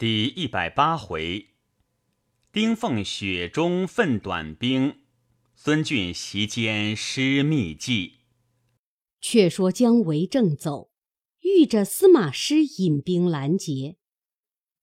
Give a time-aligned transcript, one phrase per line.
[0.00, 1.48] 第一百八回，
[2.52, 5.00] 丁奉雪中奋短兵，
[5.56, 8.12] 孙俊席间失秘计。
[9.20, 10.92] 却说姜维正走，
[11.40, 13.96] 遇着司马师引兵拦截。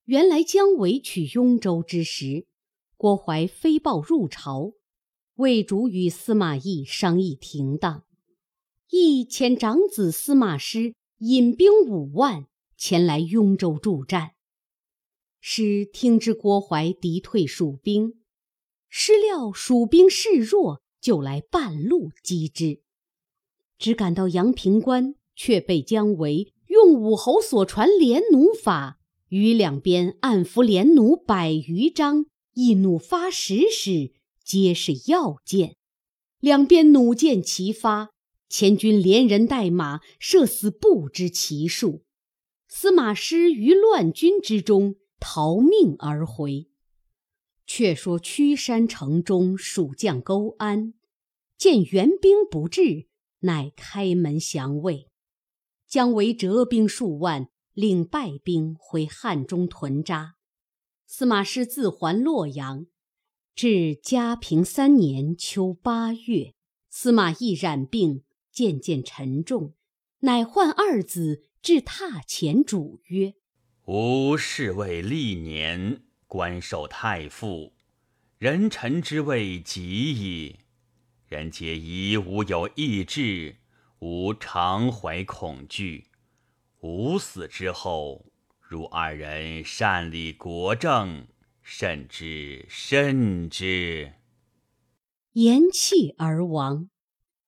[0.04, 2.48] 原来姜维取雍州之时，
[2.98, 4.74] 郭淮飞报入朝，
[5.36, 8.04] 魏主与司马懿商议停当，
[8.90, 14.35] 懿遣长子司马师引兵五万前来雍州助战。
[15.48, 18.16] 师听知郭淮敌退蜀兵，
[18.90, 22.82] 师料蜀兵势弱，就来半路击之。
[23.78, 28.98] 只赶到阳平关，却被姜维用武侯所传连弩法，
[29.30, 32.26] 于两边暗伏连弩百余张，
[32.56, 35.76] 一弩发十矢，皆是要箭。
[36.40, 38.10] 两边弩箭齐发，
[38.50, 42.02] 前军连人带马，射死不知其数。
[42.68, 44.96] 司马师于乱军之中。
[45.28, 46.70] 逃命而回。
[47.66, 50.94] 却说屈山城中，蜀将勾安
[51.58, 53.08] 见援兵不至，
[53.40, 55.10] 乃开门降魏。
[55.88, 60.36] 姜维折兵数万，领败兵回汉中屯扎。
[61.08, 62.86] 司马师自还洛阳。
[63.56, 66.54] 至嘉平三年秋八月，
[66.92, 69.74] 司马懿染病，渐渐沉重，
[70.20, 73.34] 乃唤二子至榻前主曰。
[73.86, 77.74] 吾侍卫历年，官受太傅，
[78.40, 80.62] 人臣之位极矣。
[81.28, 83.58] 人皆疑吾有异志，
[84.00, 86.08] 吾常怀恐惧。
[86.80, 88.26] 吾死之后，
[88.60, 91.28] 如二人擅理国政，
[91.62, 94.14] 慎之慎之。
[95.34, 96.90] 言讫而亡。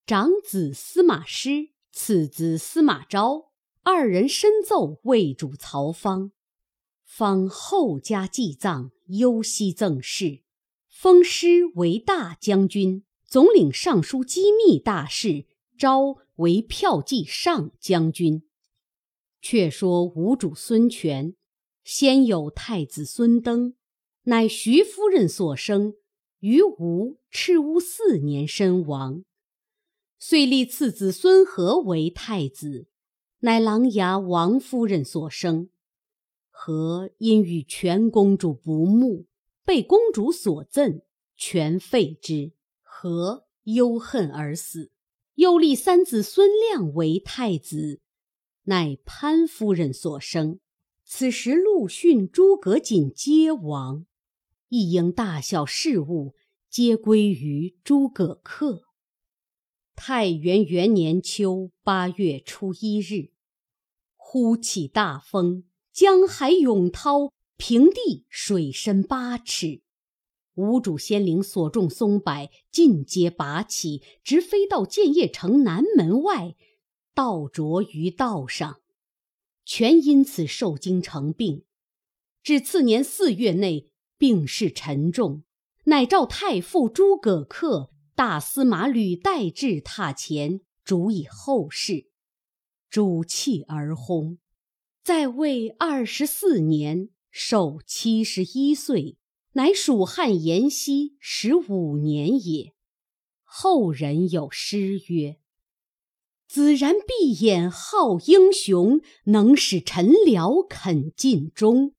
[0.05, 3.46] 长子司马师，次子司马昭。
[3.89, 6.33] 二人深奏魏主曹芳，
[7.05, 10.41] 方后加祭葬，忧悉赠事，
[10.89, 15.45] 封师为大将军，总领尚书机密大事；
[15.79, 18.43] 昭为票骑上将军。
[19.41, 21.37] 却说吴主孙权，
[21.85, 23.75] 先有太子孙登，
[24.23, 25.93] 乃徐夫人所生，
[26.41, 29.23] 于吴赤乌四年身亡，
[30.19, 32.87] 遂立次子孙和为太子。
[33.39, 35.69] 乃琅琊王夫人所生，
[36.49, 39.25] 和因与全公主不睦，
[39.63, 41.01] 被公主所赠，
[41.35, 42.53] 全废之。
[42.81, 44.91] 和忧恨而死。
[45.35, 48.01] 又立三子孙亮为太子，
[48.63, 50.59] 乃潘夫人所生。
[51.05, 54.07] 此时陆逊、诸葛瑾皆亡，
[54.69, 56.33] 一应大小事务
[56.71, 58.86] 皆归于诸葛恪。
[59.99, 63.31] 太元元年秋八月初一日，
[64.15, 69.81] 忽起大风，江海涌涛，平地水深八尺。
[70.53, 76.55] 吴主先领所种松柏尽皆拔起，直飞到建业城南门外，
[77.15, 78.79] 倒着于道上。
[79.65, 81.65] 全因此受惊成病，
[82.43, 85.43] 至次年四月内病势沉重，
[85.85, 87.89] 乃召太傅诸葛恪。
[88.17, 92.07] 大司马吕代至榻前，主以后事，
[92.89, 94.39] 主泣而轰。
[95.03, 99.17] 在位二十四年，寿七十一岁，
[99.51, 102.73] 乃蜀汉延熙十五年也。
[103.43, 105.37] 后人有诗曰
[106.49, 111.93] ：“子然闭眼好英雄，能使臣僚肯尽忠。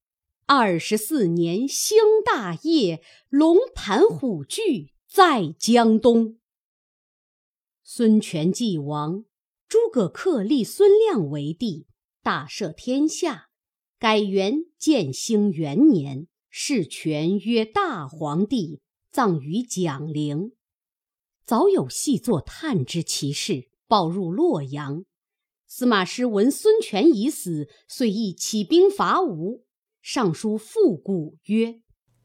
[0.47, 6.37] 二十四年兴大业，龙盘虎踞。”在江东，
[7.81, 9.25] 孙权既亡，
[9.67, 11.87] 诸葛恪立孙亮为帝，
[12.21, 13.49] 大赦天下，
[13.97, 18.81] 改元建兴元年，谥权曰大皇帝，
[19.11, 20.51] 葬于蒋陵。
[21.43, 25.05] 早有细作探知其事，报入洛阳。
[25.65, 29.65] 司马师闻孙权已死，遂亦起兵伐吴。
[30.03, 31.81] 上书复古曰：“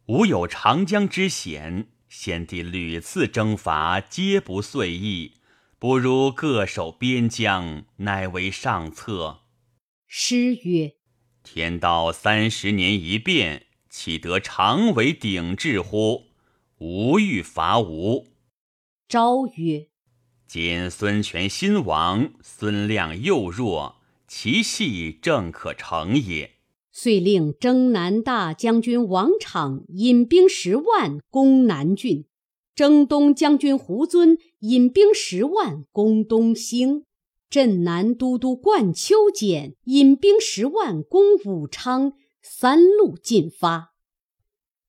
[0.08, 5.32] 吾有长江之险。”先帝屡次征伐，皆不遂意，
[5.80, 9.40] 不如各守边疆，乃为上策。
[10.06, 10.94] 诗曰
[11.42, 16.28] ：“天道三十年一变，岂得常为鼎峙乎？
[16.78, 18.28] 吾欲伐吴。”
[19.08, 19.88] 昭曰
[20.46, 26.53] ：“今孙权新亡，孙亮又弱，其系正可成也。”
[26.96, 32.24] 遂令征南大将军王昶引兵十万攻南郡，
[32.72, 37.04] 征东将军胡遵引兵十万攻东兴，
[37.50, 43.92] 镇南都督灌秋俭引兵十万攻武昌，三路进发。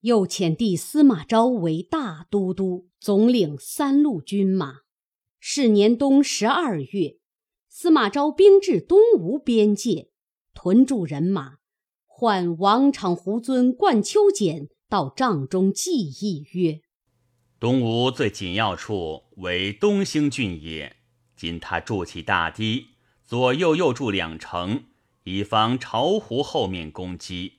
[0.02, 4.82] 又遣弟司马昭为大都督，总领三路军马。
[5.40, 7.18] 是年冬十二月，
[7.68, 10.12] 司马昭兵至东吴边界，
[10.54, 11.56] 屯驻人马，
[12.18, 16.80] 唤王昶、胡遵、冠丘俭到帐中计议曰
[17.60, 20.96] ：“东吴最紧要处为东兴郡也，
[21.36, 22.86] 今他筑起大堤，
[23.22, 24.86] 左右又筑两城，
[25.26, 27.56] 以防巢湖后面攻击。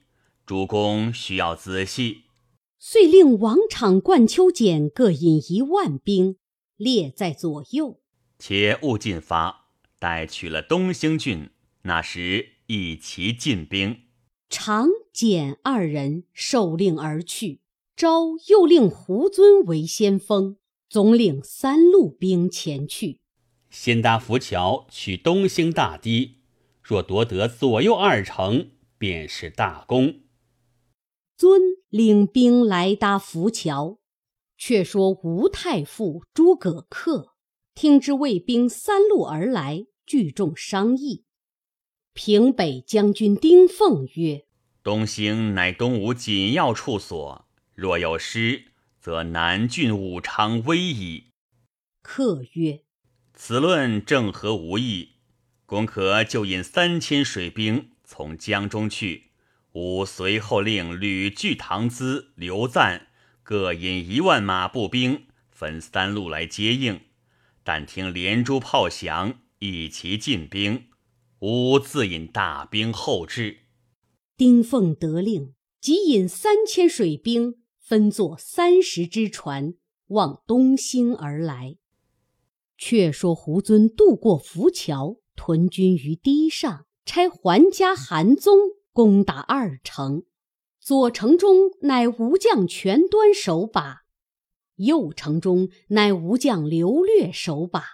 [0.46, 2.22] 主公需要仔细。”
[2.80, 6.38] 遂令王昶、冠丘俭各引一万兵，
[6.78, 8.00] 列在左右。
[8.38, 9.66] 且勿进发，
[9.98, 11.50] 待取了东兴郡，
[11.82, 14.04] 那时一齐进兵。
[14.48, 17.60] 常、简二人受令而去。
[17.96, 20.58] 昭又令胡遵为先锋，
[20.88, 23.20] 总领三路兵前去，
[23.70, 26.36] 先搭浮桥取东兴大堤。
[26.82, 30.20] 若夺得左右二城，便是大功。
[31.36, 33.98] 遵领兵来搭浮桥，
[34.56, 37.30] 却说吴太傅诸葛恪
[37.74, 41.24] 听之魏兵三路而来，聚众商议。
[42.16, 44.46] 平北将军丁奉曰
[44.82, 48.68] ：“东兴乃东吴紧要处所，若有失，
[48.98, 51.32] 则南郡武昌危矣。”
[52.00, 52.80] 客曰
[53.36, 55.16] ：“此论正合吾意，
[55.66, 59.32] 公可就引三千水兵从江中去。”
[59.76, 63.08] 吾随后令吕据、唐咨、刘赞
[63.42, 67.02] 各引一万马步兵，分三路来接应。
[67.62, 70.86] 但听连珠炮响，一齐进兵。
[71.40, 73.58] 吾自引大兵后至。
[74.36, 79.74] 丁奉得令，即引三千水兵，分作三十只船，
[80.08, 81.76] 往东兴而来。
[82.78, 88.76] 却说胡遵渡过浮桥，屯军于堤上，差桓家、韩宗。
[88.96, 90.22] 攻打二城，
[90.80, 94.04] 左城中乃吴将全端守把，
[94.76, 97.84] 右城中乃吴将刘略守把。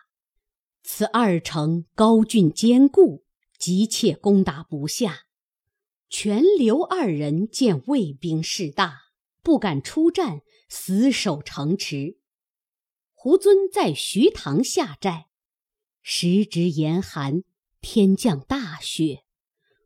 [0.84, 3.24] 此二城高峻坚固，
[3.62, 5.26] 急切攻打不下。
[6.08, 9.02] 全刘二人见魏兵势大，
[9.40, 12.18] 不敢出战，死守城池。
[13.14, 15.28] 胡遵在徐塘下寨，
[16.00, 17.44] 时值严寒，
[17.80, 19.22] 天降大雪。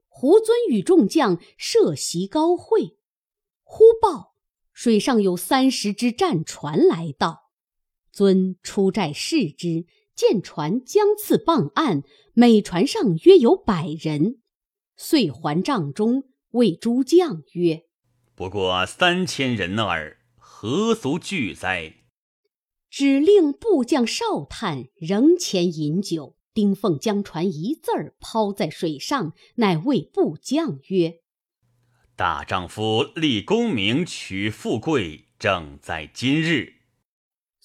[0.09, 2.97] 胡遵与众将设席高会，
[3.63, 4.37] 忽报
[4.73, 7.51] 水上有三十只战船来到。
[8.11, 9.85] 遵出寨视之，
[10.17, 12.03] 见船将次傍岸，
[12.33, 14.39] 每船上约有百人，
[14.97, 17.85] 遂还帐中，谓诸将曰
[18.35, 21.97] ：“不过三千人耳，何足惧哉？”
[22.89, 26.35] 指令部将少探仍前饮酒。
[26.55, 31.17] 丁奉将船一字儿抛在水上，乃谓部将曰
[32.17, 36.76] ：“大丈夫立功名，取富贵，正在今日。”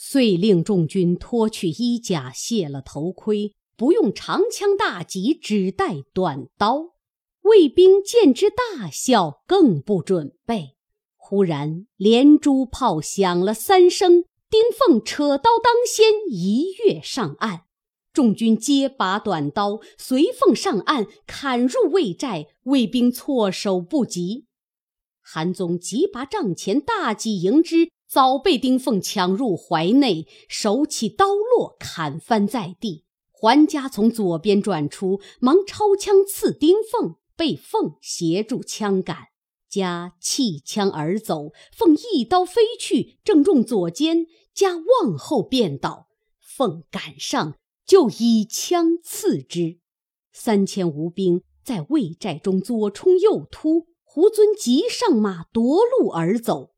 [0.03, 6.95] 遂令众军脱去衣甲，卸了头盔，不用长枪大戟，只带短刀。
[7.43, 10.75] 卫兵见之大笑，更不准备。
[11.15, 17.65] 忽然连珠炮响了三声，丁奉扯刀当先，一跃上岸。
[18.11, 22.47] 众军皆拔短刀，随奉上岸，砍入魏寨。
[22.63, 24.47] 魏兵措手不及。
[25.21, 33.05] 韩宗急拔帐前大戟迎之，早被丁凤抢入怀内，手起刀落，砍翻在地。
[33.31, 39.29] 桓家从左边转出，忙抄枪刺丁凤，被凤协助枪杆，
[39.69, 41.53] 家弃枪而走。
[41.71, 46.09] 凤一刀飞去，正中左肩，家往后便倒。
[46.41, 47.55] 凤赶上。
[47.85, 49.79] 就以枪刺之，
[50.31, 56.70] 三千吴兵在魏寨中左冲右突，胡遵急上马夺路而走，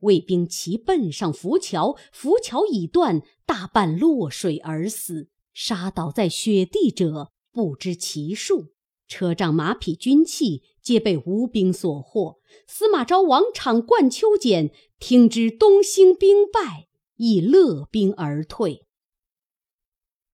[0.00, 8.72] 魏兵齐奔上浮桥，浮桥已断，大半落水而死，杀倒在雪地者不知其数，
[9.06, 12.38] 车仗马匹军器皆被吴兵所获。
[12.66, 18.86] 司马昭、王昶、冠秋俭听知东兴兵败，亦勒兵而退。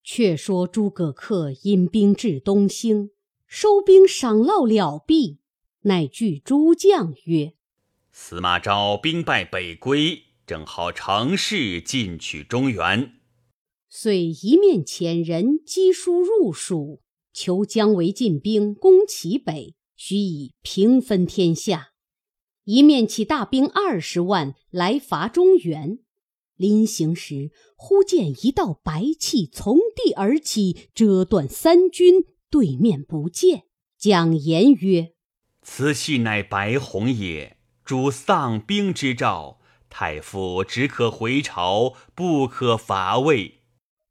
[0.02, 3.10] 却说诸葛恪引兵至东兴，
[3.46, 5.38] 收兵赏烙了毕，
[5.82, 7.54] 乃具诸将曰
[8.16, 13.14] ：“司马昭兵败北归，正好乘势进取中原。”
[13.90, 17.02] 遂一面遣人赍书入蜀，
[17.32, 21.92] 求姜维进兵攻齐北，许以平分天下；
[22.62, 25.98] 一面起大兵二十万来伐中原。
[26.56, 33.64] 临行时，忽见一道白气从地而起，遮断三军，对面不见。
[33.98, 35.14] 蒋言曰
[35.62, 37.53] ：“此系乃白虹也。
[37.84, 39.60] 主丧兵之兆，
[39.90, 43.60] 太傅只可回朝，不可伐魏。”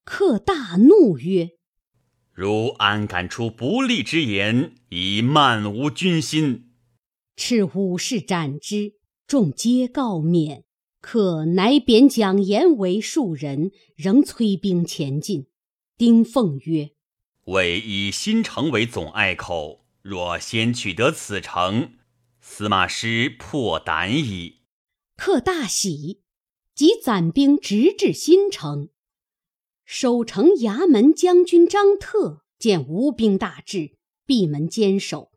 [0.05, 1.51] 客大怒曰
[2.33, 6.71] ：“如安敢出不利之言，以漫无军心？”
[7.35, 8.93] 敕武士斩之，
[9.25, 10.63] 众皆告免。
[11.01, 15.47] 可乃贬蒋延为庶人，仍催兵前进。
[15.97, 16.91] 丁奉曰
[17.47, 21.93] ：“为以新城为总隘口，若先取得此城，
[22.45, 24.63] 司马师破胆矣。”
[25.15, 26.21] 克大喜，
[26.75, 28.89] 即攒兵直至新城。
[29.85, 33.95] 守城衙门将军张特见吴兵大至，
[34.25, 35.31] 闭门坚守。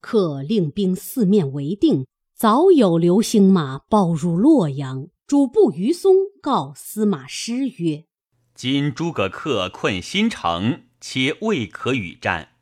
[0.00, 2.06] 克令兵四面围定。
[2.34, 8.06] 早有流星马报入洛阳，主簿于松告司马师曰
[8.52, 12.56] ：“今诸葛恪困新城，且未可与战。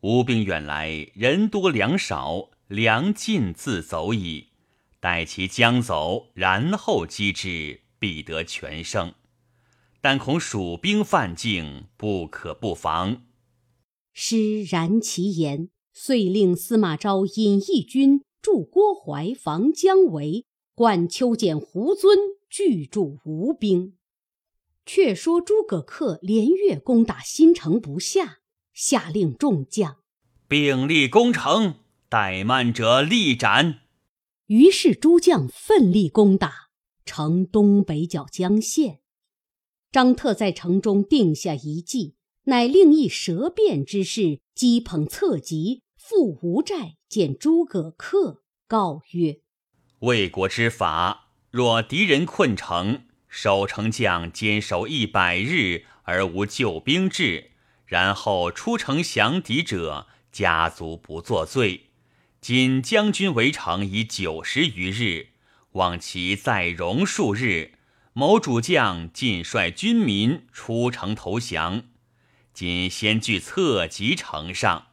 [0.00, 4.48] 吴兵远来，人多粮少，粮尽自走矣。
[5.00, 9.14] 待其将走，然后击之，必得全胜。
[10.00, 13.22] 但恐蜀兵犯境，不可不防。”
[14.12, 18.22] 师然其言，遂令司马昭引义军。
[18.42, 22.16] 驻郭淮防姜维，冠丘俭、胡遵
[22.48, 23.96] 拒驻吴兵。
[24.84, 28.38] 却说诸葛恪连月攻打新城不下，
[28.72, 29.96] 下令众将
[30.46, 31.80] 并力攻城，
[32.16, 33.80] 怠慢者立斩。
[34.46, 36.68] 于是诸将奋力攻打
[37.04, 39.00] 城东北角江县。
[39.92, 46.94] 张特在城中定下一计，乃令一舌辩之士击捧侧籍，赴吴寨。
[47.06, 49.40] 见诸葛恪，告曰
[50.00, 57.50] ：“魏国之法，若敌人困城，守城将坚守一百日而无救兵至，
[57.84, 61.85] 然后出城降敌者，家族不作罪。
[62.48, 65.30] 今将军围城已九十余日，
[65.72, 67.72] 望其再容数日，
[68.12, 71.86] 某主将尽率军民出城投降。
[72.54, 74.90] 今先据侧击城上。”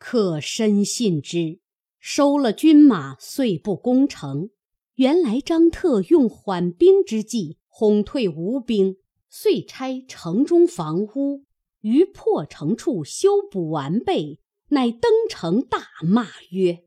[0.00, 1.60] 可深信之，
[2.00, 4.48] 收了军马，遂不攻城。
[4.94, 8.96] 原来张特用缓兵之计，哄退吴兵，
[9.28, 11.44] 遂拆城中房屋，
[11.82, 14.40] 于破城处修补完备，
[14.70, 16.84] 乃登城大骂曰：“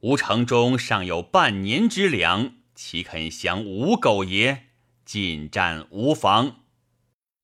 [0.00, 4.68] 吾城中尚有半年之粮，岂肯降吴狗也？
[5.04, 6.64] 进战无妨。”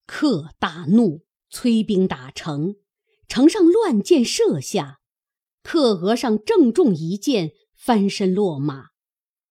[0.06, 2.76] 客大怒，催兵打城。
[3.28, 5.00] 城上乱箭射下，
[5.62, 8.87] 客额上正中一箭，翻身落马。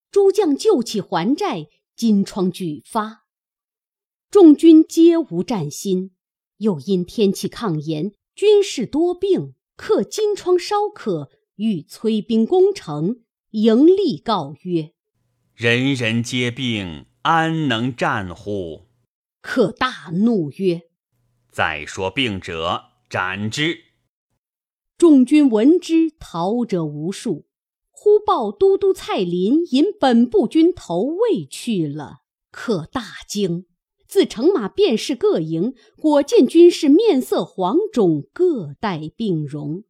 [0.09, 3.25] 诸将救起还债，金疮俱发。
[4.31, 6.15] 众军皆无战心，
[6.57, 13.21] 又因天气抗炎，军士多病，客金疮稍可，欲催兵攻城。
[13.51, 14.91] 迎立告曰
[15.55, 18.87] ：“人人皆病，安能战乎？”
[19.41, 20.81] 克大怒曰
[21.49, 23.83] ：“再说病者。”斩之！
[24.97, 27.47] 众军闻之，逃者无数。
[27.89, 33.65] 忽报都督蔡林引本部军投魏去了，可大惊。
[34.07, 39.83] 自乘马便是各营，果见军士面色黄肿，各带病容，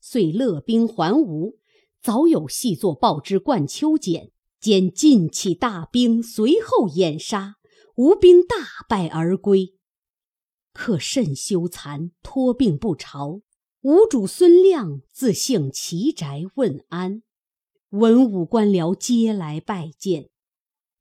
[0.00, 1.58] 遂勒兵还吴。
[2.02, 4.30] 早有细作报之冠秋俭，
[4.60, 7.54] 兼尽起大兵，随后掩杀，
[7.96, 8.56] 吴兵大
[8.86, 9.74] 败而归。
[10.74, 13.40] 客甚羞惭，托病不朝。
[13.80, 17.22] 吴主孙亮自幸其宅问安，
[17.88, 20.28] 文武官僚皆来拜见。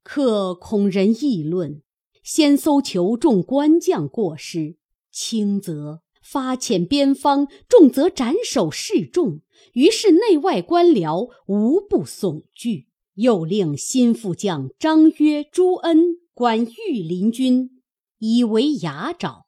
[0.04, 1.83] 客恐人议论，
[2.24, 4.78] 先搜求众官将过失，
[5.12, 9.42] 轻则发遣边方，重则斩首示众。
[9.74, 12.88] 于是内外官僚无不悚惧。
[13.16, 17.84] 又令新副将张约、朱恩管御林军，
[18.18, 19.46] 以为牙爪。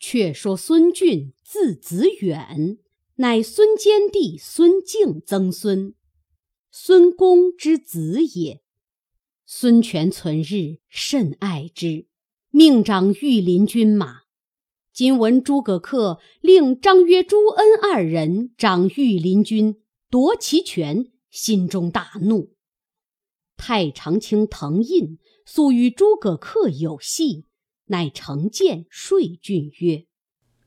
[0.00, 2.78] 却说孙俊字子远，
[3.18, 5.94] 乃孙坚弟孙敬曾孙，
[6.72, 8.61] 孙公之子也。
[9.44, 12.06] 孙权存日甚爱之，
[12.50, 14.22] 命掌御林军马。
[14.92, 22.54] 今闻诸葛恪令张约、朱恩二人掌御林军，夺其权，心中大怒。
[23.56, 27.46] 太常卿滕胤素与诸葛恪有隙。
[27.86, 30.06] 乃成谏说郡曰：“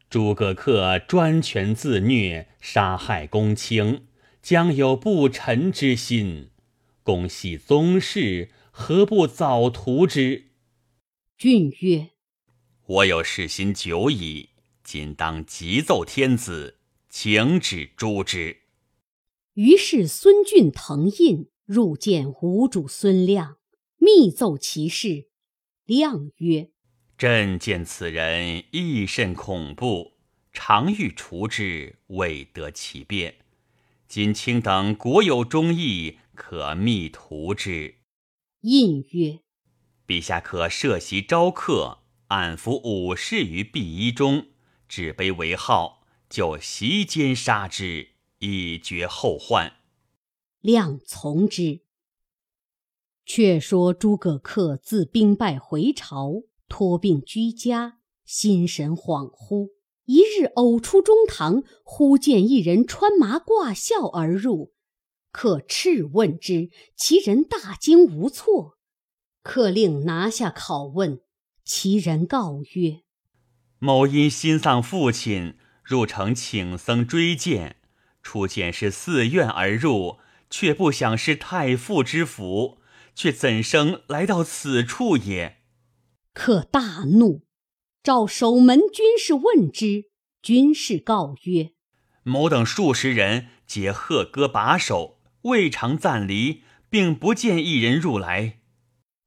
[0.10, 4.06] 诸葛恪专权自虐，杀害公卿，
[4.44, 6.50] 将有不臣之心。
[7.02, 10.52] 公系宗室，何不早图之？”
[11.40, 12.10] 郡曰
[12.86, 14.50] ：“我有事心久矣，
[14.84, 16.78] 今当急奏天子，
[17.08, 18.64] 请旨诛之。”
[19.56, 23.58] 于是孙俊腾印入见吴主孙亮，
[23.98, 25.30] 密奏其事。
[25.86, 26.70] 亮曰
[27.18, 30.18] ：“朕见此人亦甚恐怖，
[30.52, 33.36] 常欲除之，未得其便。
[34.10, 37.95] 今卿等国有忠义，可密图之。”
[38.66, 39.42] 胤曰
[40.08, 44.48] ：“陛下可设席招客，暗伏武士于敝衣中，
[44.90, 48.08] 指杯为号，就席间杀之，
[48.40, 49.74] 以绝后患。”
[50.62, 51.82] 亮从之。
[53.24, 59.74] 却说诸葛恪自兵败回朝，托病居家，心神恍惚。
[60.06, 64.74] 一日偶出中堂，忽见一人穿麻挂孝而入。
[65.36, 68.78] 可叱问之，其人大惊无措。
[69.44, 71.20] 客令拿下拷问，
[71.66, 73.02] 其人告曰
[73.78, 77.82] ：“某因心丧父亲，入城请僧追荐，
[78.24, 82.78] 初见是寺院而入，却不想是太傅之府。”
[83.14, 85.58] 却怎生来到此处也？
[86.34, 87.46] 可大怒，
[88.02, 90.06] 召守门军士问之。
[90.42, 91.72] 军士告曰
[92.24, 95.15] ：“某等数十人皆贺歌把守，
[95.46, 98.62] 未尝暂离，并不见一人入来。”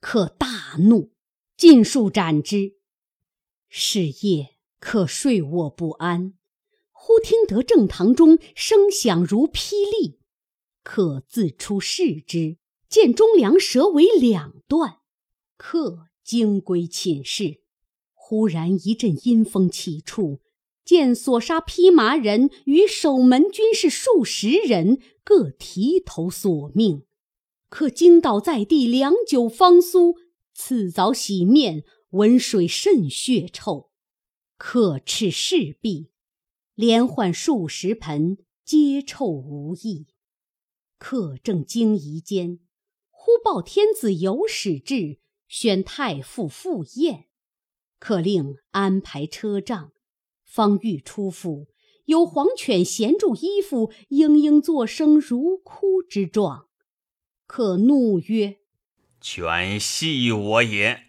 [0.01, 1.13] 可大怒，
[1.57, 2.75] 尽数斩之。
[3.69, 6.35] 是夜，可睡卧不安，
[6.91, 10.19] 忽听得正堂中声响如霹雳，
[10.83, 12.59] 可自出视之。
[12.89, 15.01] 见忠良蛇为两段，
[15.59, 17.61] 客惊归寝室，
[18.15, 20.41] 忽然一阵阴风起处，
[20.87, 27.04] 见所杀披麻人与守门军士数十人，各提头索命。
[27.68, 30.16] 客惊倒在地，良久方苏。
[30.54, 33.90] 次早洗面，闻水甚血臭。
[34.56, 36.11] 客斥侍婢，
[36.75, 40.06] 连换数十盆，皆臭无益。
[40.97, 42.61] 客正惊疑间。
[43.11, 47.26] 忽报天子有使至，宣太傅赴宴，
[47.99, 49.93] 可令安排车仗。
[50.43, 51.69] 方欲出府，
[52.08, 56.68] 有黄犬衔住衣服，嘤嘤作声，如哭之状。
[57.47, 58.60] 可怒曰
[59.21, 61.02] ：“犬戏我也！”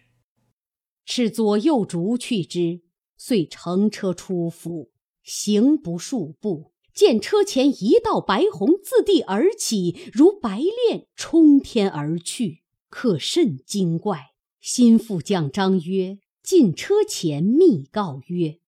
[1.06, 2.82] 是左右逐去之，
[3.16, 4.90] 遂乘车出府，
[5.22, 6.74] 行不数步。
[6.92, 14.32] 见车前一道白虹自地而起，如白练冲天而去，可甚惊怪。
[14.60, 18.58] 心腹将张曰：“进车前密告曰：‘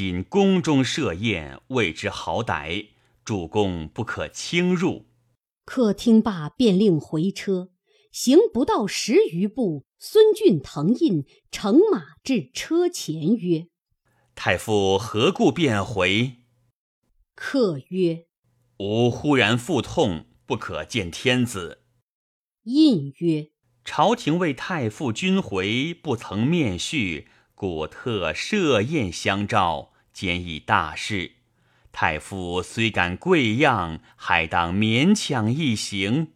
[0.00, 2.90] 今宫中设宴，谓之好歹，
[3.24, 5.06] 主公不可轻入。’
[5.66, 7.70] 客听罢，便令回车。
[8.12, 13.66] 行不到十余步，孙俊腾印乘马至车前曰
[14.36, 16.36] ：‘太傅何故便回？’
[17.34, 18.26] 客曰
[18.78, 21.82] ：“吾忽然腹痛，不可见天子。”
[22.62, 23.48] 印曰
[23.84, 27.26] ：“朝廷为太傅君回，不曾面叙，
[27.58, 31.32] 故特设宴相召，兼议大事。
[31.90, 36.34] 太傅虽感贵样，还当勉强一行。”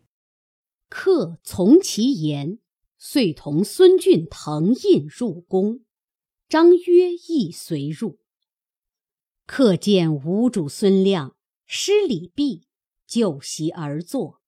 [0.90, 2.58] 客从其言，
[2.98, 5.84] 遂同孙俊腾印入宫，
[6.48, 8.18] 张约亦随入。
[9.46, 12.66] 客见吴主孙亮施礼毕，
[13.06, 14.40] 就席而坐。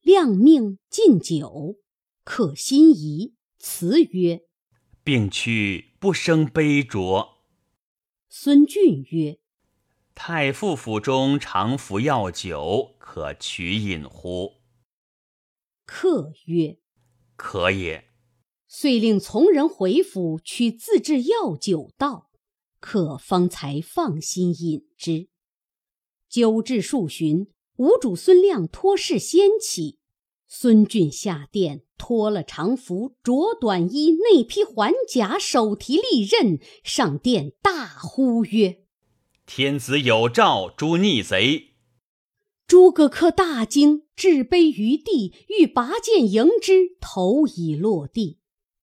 [0.00, 1.76] 亮命进酒，
[2.24, 4.40] 客心疑，辞曰
[5.04, 7.34] ：“并去不生悲酌。”
[8.28, 9.38] 孙俊曰
[10.16, 14.54] ：“太傅府中常服药酒，可取饮乎？”
[15.86, 16.78] 客曰
[17.36, 18.10] ：“可也。”
[18.66, 22.32] 遂令从人回府取自制药酒道。
[22.80, 25.28] 客方才放心饮之。
[26.28, 30.00] 酒至数巡，吴主孙亮托事先起。
[30.46, 38.84] 孙俊下殿，脱了长服，着短衣，内披环甲，手提利刃，上殿大呼曰
[39.46, 41.74] ：“天子有诏，诛逆贼！”
[42.66, 48.38] 诸葛恪大惊，置杯于地，欲拔剑迎之，头已落地。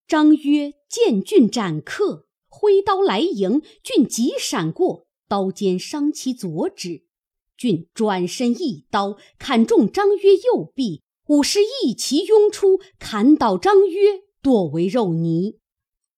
[0.08, 7.06] 张曰：“见俊斩客。”挥刀来迎，俊急闪过，刀尖伤其左指。
[7.58, 15.60] 俊转身一刀砍中张曰右臂，武士一齐拥出，砍倒张约，剁为肉泥。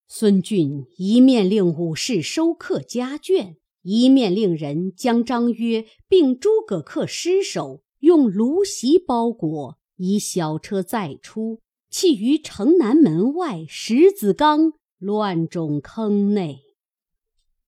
[0.08, 11.60] 孙俊一面令武士收客家眷，一面令人将张约并诸葛恪尸首用芦席包裹，以小车载出，
[11.91, 14.73] 弃于城南门外石子冈。
[14.97, 16.62] 乱冢坑内。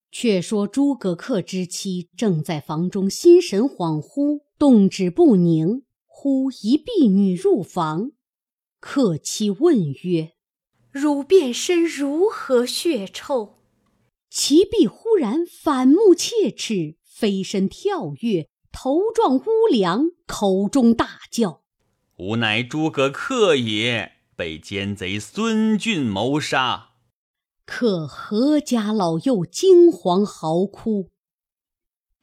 [0.09, 5.83] 却说诸葛恪之妻正在房中，心神恍惚，动止不宁，
[6.27, 8.13] 忽一婢女入房，
[8.79, 10.31] 客妻问曰
[10.89, 13.59] ：“汝变身如何血臭？”
[14.31, 21.61] 其婢忽然反目切齿，飞身跳跃，头撞屋梁，口中大叫
[22.17, 26.93] ：“吾乃诸葛恪也，被奸贼孙俊谋杀。”
[27.67, 31.11] 可何家老幼惊惶嚎哭。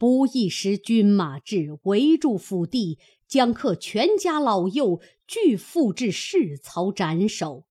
[0.03, 7.67] 不一时，军马至，围住府地，将客全家老幼俱付至市曹斩首。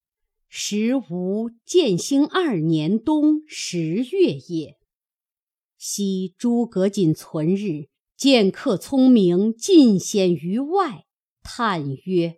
[0.48, 4.78] 时吴建兴二年冬十月也。
[5.78, 11.04] 昔诸葛瑾存日，见客聪明，尽显于外，
[11.44, 12.38] 叹曰：“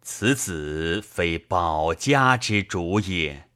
[0.00, 3.50] 此子非保家之主也。”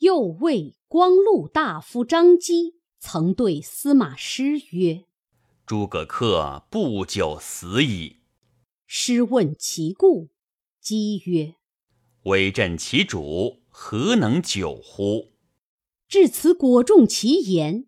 [0.00, 5.06] 又谓光禄大夫张基曾对司马师曰。
[5.72, 8.18] 诸葛恪不久死矣。
[8.84, 10.28] 师问其故，
[10.82, 11.54] 姬曰
[12.28, 15.32] ：“威震其主，何能久乎？”
[16.06, 17.86] 至此，果中其言。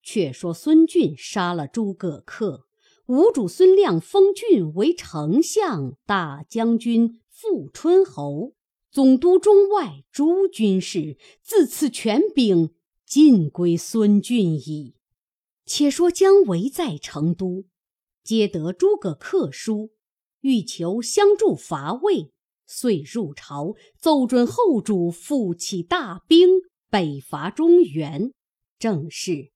[0.00, 2.66] 却说孙俊杀了诸葛恪，
[3.06, 8.52] 吴主孙亮封俊为丞相、大将军、富春侯，
[8.92, 12.72] 总督中外诸军事，自此权柄
[13.04, 14.94] 尽归孙俊矣。
[15.74, 17.64] 且说姜维在成都，
[18.22, 19.92] 接得诸葛恪书，
[20.42, 22.30] 欲求相助伐魏，
[22.66, 26.50] 遂入朝奏准后主复起大兵
[26.90, 28.32] 北伐中原。
[28.78, 29.50] 正是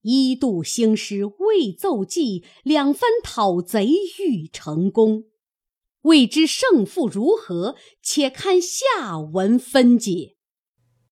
[0.00, 5.24] 一度兴师未奏计，两番讨贼欲成功。
[6.00, 10.37] 未知胜负如何，且看下文分解。